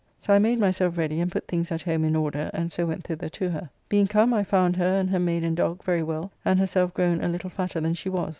So 0.19 0.33
I 0.33 0.39
made 0.39 0.57
myself 0.57 0.97
ready 0.97 1.19
and 1.19 1.31
put 1.31 1.45
things 1.47 1.71
at 1.71 1.83
home 1.83 2.03
in 2.03 2.15
order, 2.15 2.49
and 2.55 2.71
so 2.71 2.87
went 2.87 3.03
thither 3.03 3.29
to 3.29 3.51
her. 3.51 3.69
Being 3.87 4.07
come, 4.07 4.33
I 4.33 4.43
found 4.43 4.77
her 4.77 4.99
and 4.99 5.11
her 5.11 5.19
maid 5.19 5.43
and 5.43 5.55
dogg 5.55 5.83
very 5.83 6.01
well, 6.01 6.31
and 6.43 6.57
herself 6.57 6.91
grown 6.95 7.23
a 7.23 7.27
little 7.29 7.51
fatter 7.51 7.79
than 7.79 7.93
she 7.93 8.09
was. 8.09 8.29